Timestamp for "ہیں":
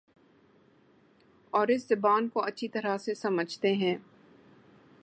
3.73-3.95